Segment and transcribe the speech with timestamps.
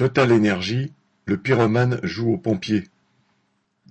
[0.00, 0.94] Total Energy,
[1.26, 2.84] le pyromane joue aux pompiers.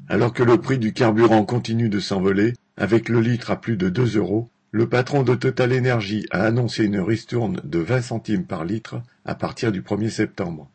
[0.08, 3.90] Alors que le prix du carburant continue de s'envoler, avec le litre à plus de
[3.90, 8.66] deux euros, le patron de Total Energy a annoncé une ristourne de 20 centimes par
[8.66, 10.68] litre à partir du 1er septembre.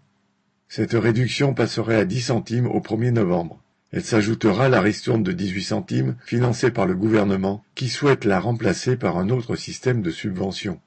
[0.68, 3.60] Cette réduction passerait à 10 centimes au 1er novembre.
[3.90, 8.38] Elle s'ajoutera à la ristourne de 18 centimes financée par le gouvernement qui souhaite la
[8.38, 10.78] remplacer par un autre système de subvention.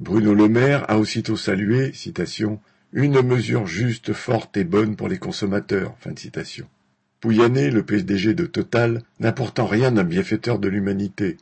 [0.00, 2.58] Bruno Le Maire a aussitôt salué, citation,
[2.92, 5.94] une mesure juste, forte et bonne pour les consommateurs.
[6.00, 6.14] Fin.
[7.20, 11.36] Pouyanné, le PDG de Total, n'a pourtant rien d'un bienfaiteur de l'humanité.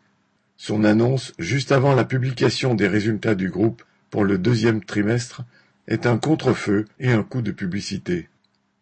[0.56, 5.42] Son annonce, juste avant la publication des résultats du groupe pour le deuxième trimestre,
[5.87, 8.28] est un contre-feu et un coup de publicité.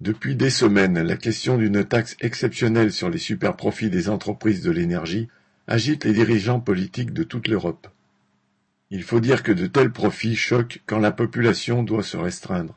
[0.01, 5.29] Depuis des semaines, la question d'une taxe exceptionnelle sur les superprofits des entreprises de l'énergie
[5.69, 7.89] agite les dirigeants politiques de toute l'Europe.
[8.91, 12.75] Il faut dire que de tels profits choquent quand la population doit se restreindre.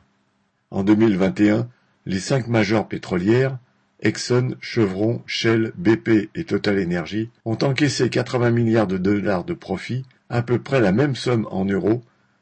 [0.72, 1.70] En 2021,
[2.06, 3.58] les cinq majors pétrolières,
[4.02, 10.06] Exxon, Chevron, Shell, BP et Total Energy, ont encaissé 80 milliards de dollars de profits,
[10.30, 12.02] à peu près la même somme en euros,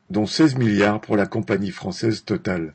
[0.09, 2.73] dont 16 milliards pour la compagnie française Total.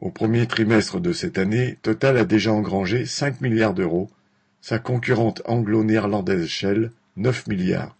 [0.00, 4.10] Au premier trimestre de cette année, Total a déjà engrangé 5 milliards d'euros,
[4.60, 7.96] sa concurrente anglo-néerlandaise Shell 9 milliards.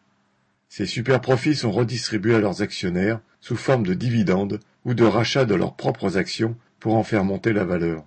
[0.77, 5.55] Ces superprofits sont redistribués à leurs actionnaires sous forme de dividendes ou de rachat de
[5.55, 8.05] leurs propres actions pour en faire monter la valeur.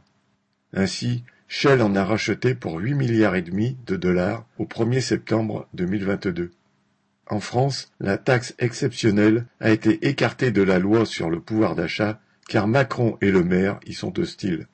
[0.73, 5.69] Ainsi, Shell en a racheté pour 8 milliards et demi de dollars au 1er septembre
[5.75, 6.51] 2022.
[7.27, 12.19] En France, la taxe exceptionnelle a été écartée de la loi sur le pouvoir d'achat
[12.49, 14.67] car Macron et le maire y sont hostiles.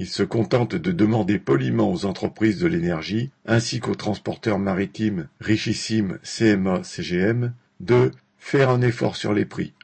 [0.00, 6.18] Il se contente de demander poliment aux entreprises de l'énergie, ainsi qu'aux transporteurs maritimes richissimes
[6.22, 9.74] CMA-CGM, de faire un effort sur les prix.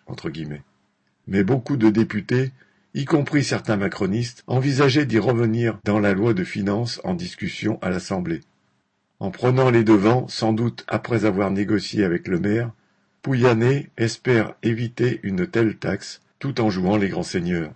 [1.26, 2.52] Mais beaucoup de députés,
[2.94, 7.90] y compris certains macronistes, envisageaient d'y revenir dans la loi de finances en discussion à
[7.90, 8.42] l'Assemblée.
[9.18, 12.70] En prenant les devants, sans doute après avoir négocié avec le maire,
[13.22, 17.72] Pouyanné espère éviter une telle taxe tout en jouant les grands seigneurs.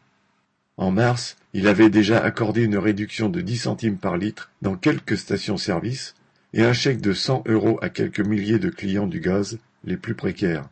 [0.79, 5.19] En mars, il avait déjà accordé une réduction de 10 centimes par litre dans quelques
[5.19, 6.15] stations-service
[6.53, 10.15] et un chèque de 100 euros à quelques milliers de clients du gaz les plus
[10.15, 10.69] précaires.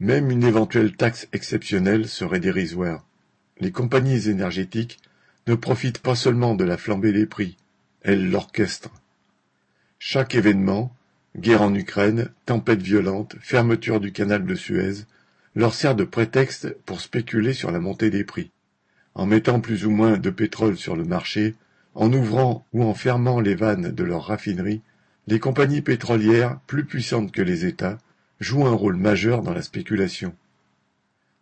[0.00, 3.06] Même une éventuelle taxe exceptionnelle serait dérisoire.
[3.60, 4.98] Les compagnies énergétiques
[5.46, 7.56] ne profitent pas seulement de la flambée des prix,
[8.02, 9.00] elles l'orchestrent.
[10.00, 10.92] Chaque événement,
[11.36, 15.04] guerre en Ukraine, tempête violente, fermeture du canal de Suez,
[15.54, 18.50] leur sert de prétexte pour spéculer sur la montée des prix
[19.14, 21.54] en mettant plus ou moins de pétrole sur le marché,
[21.94, 24.82] en ouvrant ou en fermant les vannes de leurs raffineries,
[25.26, 27.98] les compagnies pétrolières, plus puissantes que les États,
[28.40, 30.34] jouent un rôle majeur dans la spéculation.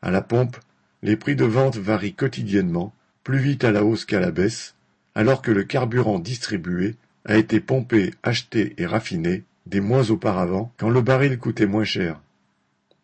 [0.02, 0.56] À la pompe,
[1.02, 2.92] les prix de vente varient quotidiennement,
[3.22, 4.74] plus vite à la hausse qu'à la baisse,
[5.14, 10.88] alors que le carburant distribué a été pompé, acheté et raffiné des mois auparavant quand
[10.88, 12.20] le baril coûtait moins cher.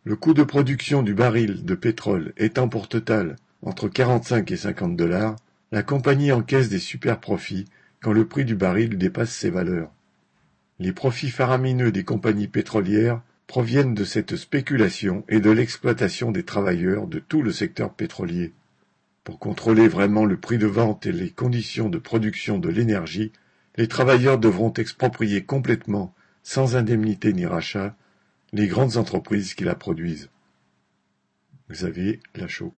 [0.03, 4.95] Le coût de production du baril de pétrole étant pour Total entre 45 et 50
[4.95, 5.35] dollars,
[5.71, 7.65] la compagnie encaisse des super profits
[8.01, 9.91] quand le prix du baril dépasse ses valeurs.
[10.79, 17.07] Les profits faramineux des compagnies pétrolières proviennent de cette spéculation et de l'exploitation des travailleurs
[17.07, 18.53] de tout le secteur pétrolier.
[19.23, 23.31] Pour contrôler vraiment le prix de vente et les conditions de production de l'énergie,
[23.77, 27.95] les travailleurs devront exproprier complètement, sans indemnité ni rachat,
[28.53, 30.29] les grandes entreprises qui la produisent.
[31.71, 32.73] Xavier Lachaud